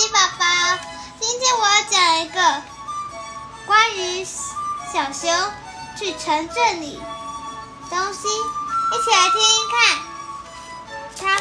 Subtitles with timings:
[0.00, 0.46] 鸡宝宝，
[1.20, 2.62] 今天我要讲一个
[3.66, 5.52] 关于小熊
[5.98, 6.98] 去城镇里
[7.90, 9.98] 东西，一起来听听看，
[11.20, 11.38] 它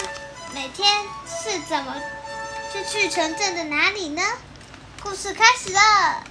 [0.53, 1.95] 每天是怎么
[2.73, 4.21] 是去城镇的哪里呢？
[5.01, 6.21] 故事开始了。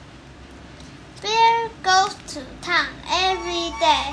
[1.22, 4.12] Bear goes to town every day。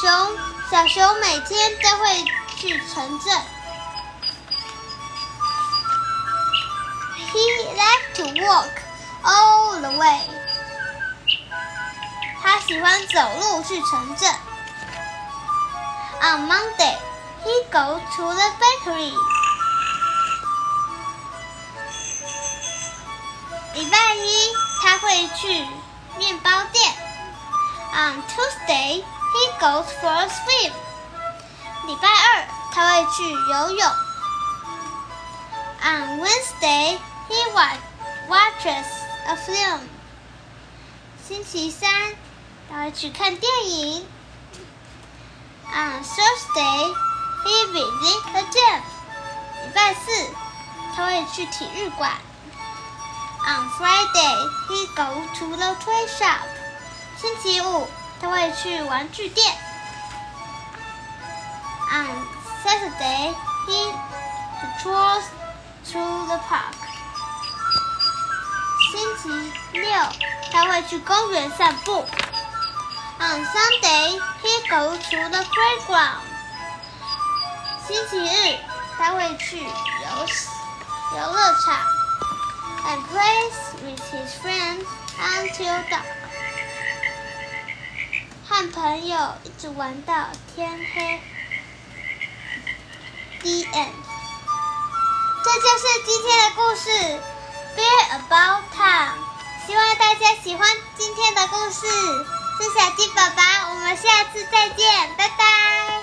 [0.00, 0.36] 熊
[0.68, 2.24] 小熊每天都会
[2.56, 3.40] 去城镇。
[7.35, 7.45] He
[7.75, 8.81] likes to walk
[9.23, 10.19] all the way。
[12.41, 14.29] 他喜欢走路去城镇。
[16.21, 16.97] On Monday,
[17.43, 19.13] he goes to the bakery。
[23.73, 25.65] 礼拜一他会去
[26.17, 26.93] 面包店。
[27.93, 30.71] On Tuesday, he goes for a swim。
[31.87, 33.91] 礼拜二他会去游泳。
[35.83, 37.53] On Wednesday, he
[38.27, 38.87] watches
[39.27, 39.81] a film。
[41.27, 41.89] 星期三
[42.69, 44.05] 他会去看电影。
[45.73, 46.93] On Thursday,
[47.45, 48.81] he visits the gym。
[49.63, 50.29] 礼拜四
[50.95, 52.11] 他会去体育馆。
[53.43, 56.47] On Friday, he goes to the toy shop.
[57.17, 57.87] 星期五，
[58.19, 59.57] 他会去玩具店。
[61.91, 62.07] On
[62.63, 63.33] Saturday,
[63.67, 63.93] he
[64.77, 65.23] strolls
[65.85, 66.75] through the park.
[68.96, 69.28] 星期
[69.72, 69.90] 六，
[70.50, 72.02] 他会去公园散步。
[73.18, 76.22] On Sunday, he goes to the playground.
[77.86, 78.58] 星期日，
[78.96, 79.68] 他会去游
[81.12, 81.84] 游乐场。
[82.86, 84.86] and plays with his friends
[85.18, 86.06] until dark.
[88.48, 91.20] 和朋友一直玩到天黑。
[93.42, 93.92] The end。
[95.44, 97.20] 这就是今天的故事
[97.76, 99.18] ，Bear About time。
[99.66, 101.86] 希望大家喜欢今天的故事。
[102.58, 105.95] 是小鸡宝宝，我们下次再见，拜拜。